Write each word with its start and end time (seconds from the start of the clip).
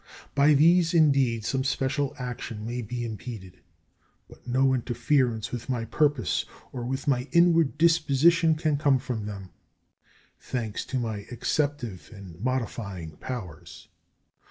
By 0.33 0.55
these 0.55 0.95
indeed 0.95 1.45
some 1.45 1.63
special 1.63 2.15
action 2.17 2.65
may 2.65 2.81
be 2.81 3.05
impeded, 3.05 3.59
but 4.27 4.47
no 4.47 4.73
interference 4.73 5.51
with 5.51 5.69
my 5.69 5.85
purpose 5.85 6.43
or 6.71 6.83
with 6.83 7.07
my 7.07 7.27
inward 7.31 7.77
disposition 7.77 8.55
can 8.55 8.77
come 8.77 8.97
from 8.97 9.27
them, 9.27 9.51
thanks 10.39 10.85
to 10.85 10.97
my 10.97 11.27
exceptive 11.29 12.09
and 12.15 12.41
modifying 12.43 13.11
powers. 13.17 13.89